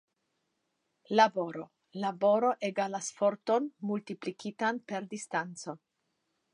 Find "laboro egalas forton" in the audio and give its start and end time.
2.05-3.71